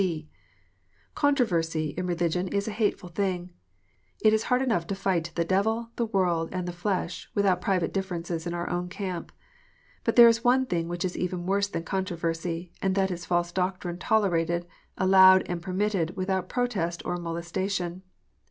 (d) 0.01 0.27
Controversy 1.13 1.89
in 1.95 2.07
religion 2.07 2.47
is 2.47 2.67
a 2.67 2.71
hateful 2.71 3.09
thing. 3.09 3.51
It 4.19 4.33
is 4.33 4.45
hard 4.49 4.63
enough 4.63 4.87
to 4.87 4.95
fight 4.95 5.31
the 5.35 5.45
devil, 5.45 5.91
the 5.95 6.07
worjd, 6.07 6.49
and 6.53 6.67
the 6.67 6.71
flesh, 6.73 7.29
without 7.35 7.61
private 7.61 7.93
differences 7.93 8.47
in 8.47 8.55
our 8.55 8.67
own 8.67 8.89
camp. 8.89 9.31
But 10.03 10.15
there 10.15 10.27
is 10.27 10.43
one 10.43 10.65
thing 10.65 10.87
which 10.87 11.05
is 11.05 11.15
even 11.15 11.45
worse 11.45 11.67
than 11.67 11.83
controversy, 11.83 12.71
and 12.81 12.95
that 12.95 13.11
is 13.11 13.27
false 13.27 13.51
doctrine 13.51 13.99
tolerated, 13.99 14.65
allowed, 14.97 15.43
and 15.47 15.61
permitted 15.61 16.17
without 16.17 16.49
protest 16.49 17.03
or 17.05 17.17
molestation. 17.17 18.01